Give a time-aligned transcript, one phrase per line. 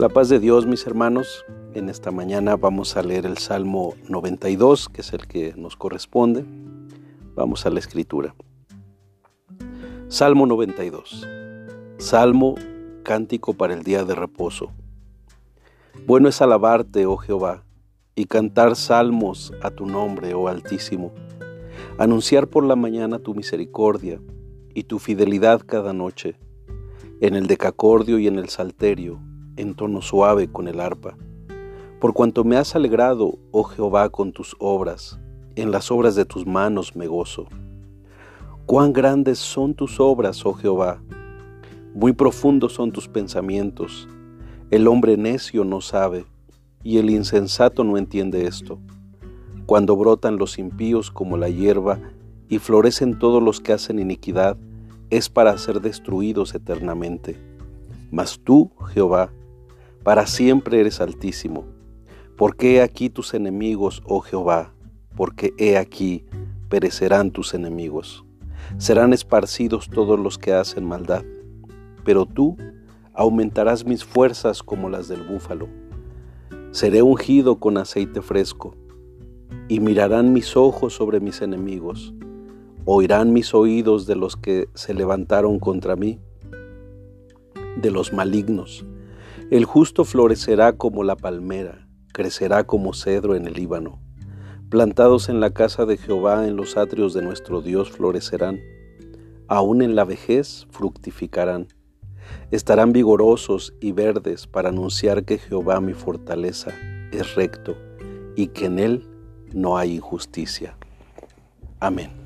[0.00, 1.44] La paz de Dios, mis hermanos.
[1.74, 6.46] En esta mañana vamos a leer el Salmo 92, que es el que nos corresponde.
[7.34, 8.34] Vamos a la escritura.
[10.08, 11.28] Salmo 92.
[11.98, 12.54] Salmo
[13.02, 14.72] cántico para el día de reposo.
[16.06, 17.64] Bueno es alabarte, oh Jehová,
[18.14, 21.12] y cantar salmos a tu nombre, oh Altísimo.
[21.98, 24.18] Anunciar por la mañana tu misericordia
[24.72, 26.36] y tu fidelidad cada noche,
[27.20, 29.20] en el decacordio y en el salterio,
[29.60, 31.16] en tono suave con el arpa.
[32.00, 35.20] Por cuanto me has alegrado, oh Jehová, con tus obras,
[35.54, 37.46] en las obras de tus manos me gozo.
[38.64, 41.02] Cuán grandes son tus obras, oh Jehová,
[41.94, 44.08] muy profundos son tus pensamientos.
[44.70, 46.24] El hombre necio no sabe,
[46.82, 48.78] y el insensato no entiende esto.
[49.66, 52.00] Cuando brotan los impíos como la hierba,
[52.48, 54.56] y florecen todos los que hacen iniquidad,
[55.10, 57.36] es para ser destruidos eternamente.
[58.10, 59.30] Mas tú, Jehová,
[60.02, 61.64] para siempre eres altísimo.
[62.36, 64.72] Porque he aquí tus enemigos, oh Jehová,
[65.14, 66.24] porque he aquí
[66.68, 68.24] perecerán tus enemigos.
[68.78, 71.24] Serán esparcidos todos los que hacen maldad.
[72.04, 72.56] Pero tú
[73.12, 75.68] aumentarás mis fuerzas como las del búfalo.
[76.70, 78.74] Seré ungido con aceite fresco,
[79.68, 82.14] y mirarán mis ojos sobre mis enemigos,
[82.84, 86.20] oirán mis oídos de los que se levantaron contra mí,
[87.76, 88.84] de los malignos
[89.50, 94.00] el justo florecerá como la palmera, crecerá como cedro en el Líbano.
[94.68, 98.60] Plantados en la casa de Jehová, en los atrios de nuestro Dios florecerán.
[99.48, 101.66] Aún en la vejez fructificarán.
[102.52, 106.72] Estarán vigorosos y verdes para anunciar que Jehová mi fortaleza
[107.10, 107.76] es recto
[108.36, 109.08] y que en él
[109.52, 110.76] no hay injusticia.
[111.80, 112.19] Amén.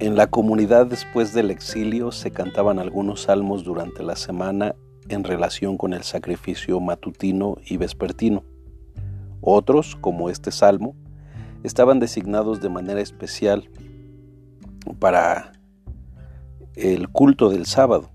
[0.00, 4.74] En la comunidad después del exilio se cantaban algunos salmos durante la semana
[5.08, 8.42] en relación con el sacrificio matutino y vespertino.
[9.40, 10.96] Otros, como este salmo,
[11.62, 13.70] estaban designados de manera especial
[14.98, 15.52] para
[16.74, 18.10] el culto del sábado.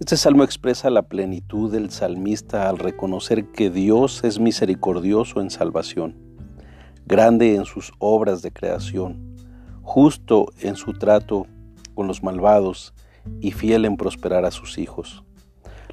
[0.00, 6.16] Este salmo expresa la plenitud del salmista al reconocer que Dios es misericordioso en salvación,
[7.04, 9.35] grande en sus obras de creación,
[9.96, 11.46] justo en su trato
[11.94, 12.92] con los malvados
[13.40, 15.24] y fiel en prosperar a sus hijos.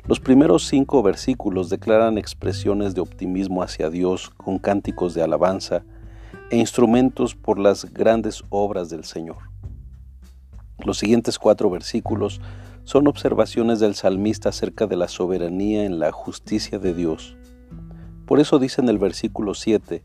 [0.05, 5.85] Los primeros cinco versículos declaran expresiones de optimismo hacia Dios con cánticos de alabanza
[6.51, 9.37] e instrumentos por las grandes obras del Señor.
[10.83, 12.41] Los siguientes cuatro versículos
[12.83, 17.37] son observaciones del salmista acerca de la soberanía en la justicia de Dios.
[18.25, 20.03] Por eso dice en el versículo 7,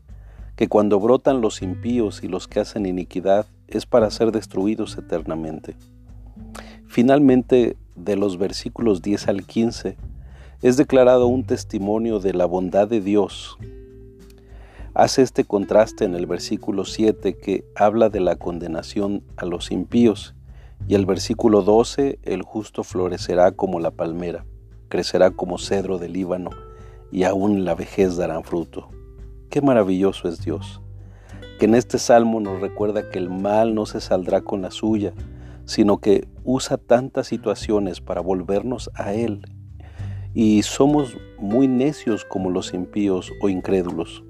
[0.55, 5.75] que cuando brotan los impíos y los que hacen iniquidad es para ser destruidos eternamente.
[6.87, 9.97] Finalmente, de los versículos 10 al 15,
[10.61, 13.57] es declarado un testimonio de la bondad de Dios.
[14.93, 20.35] Hace este contraste en el versículo 7 que habla de la condenación a los impíos
[20.87, 24.45] y el versículo 12 el justo florecerá como la palmera,
[24.89, 26.49] crecerá como cedro del Líbano
[27.11, 28.89] y aún la vejez dará fruto.
[29.49, 30.81] Qué maravilloso es Dios,
[31.59, 35.13] que en este salmo nos recuerda que el mal no se saldrá con la suya,
[35.65, 39.41] sino que usa tantas situaciones para volvernos a Él.
[40.33, 44.23] Y somos muy necios como los impíos o incrédulos.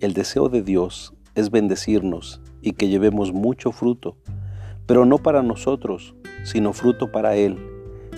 [0.00, 4.16] El deseo de Dios es bendecirnos y que llevemos mucho fruto,
[4.86, 7.56] pero no para nosotros, sino fruto para Él,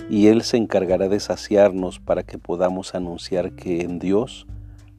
[0.09, 4.47] y Él se encargará de saciarnos para que podamos anunciar que en Dios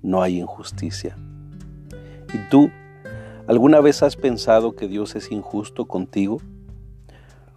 [0.00, 1.16] no hay injusticia.
[2.32, 2.70] ¿Y tú
[3.50, 6.40] alguna vez has pensado que Dios es injusto contigo?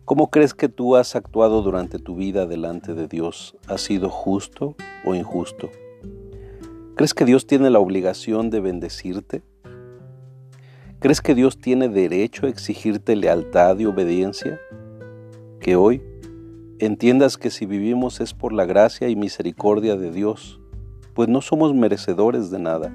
[0.06, 3.56] ¿Cómo crees que tú has actuado durante tu vida delante de Dios?
[3.68, 5.70] ¿Has sido justo o injusto?
[6.96, 9.44] ¿Crees que Dios tiene la obligación de bendecirte?
[10.98, 14.60] ¿Crees que Dios tiene derecho a exigirte lealtad y obediencia?
[15.60, 16.02] Que hoy
[16.80, 20.60] entiendas que si vivimos es por la gracia y misericordia de Dios
[21.14, 22.92] pues no somos merecedores de nada,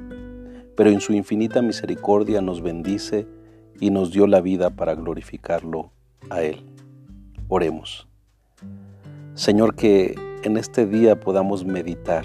[0.79, 3.27] pero en su infinita misericordia nos bendice
[3.81, 5.91] y nos dio la vida para glorificarlo
[6.31, 6.63] a Él.
[7.49, 8.07] Oremos.
[9.35, 10.15] Señor, que
[10.45, 12.25] en este día podamos meditar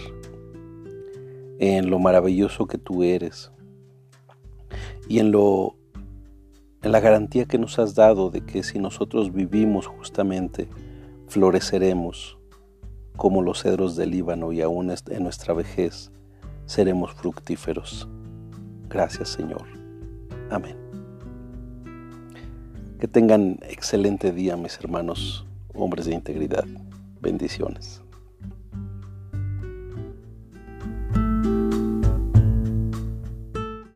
[1.58, 3.52] en lo maravilloso que tú eres
[5.10, 5.76] y en lo
[6.84, 10.68] en la garantía que nos has dado de que si nosotros vivimos justamente
[11.26, 12.38] floreceremos
[13.18, 16.12] como los cedros del Líbano y aún en nuestra vejez
[16.68, 18.08] seremos fructíferos.
[18.94, 19.66] Gracias Señor.
[20.51, 20.78] Amén.
[23.00, 26.66] Que tengan excelente día mis hermanos, hombres de integridad.
[27.19, 28.03] Bendiciones.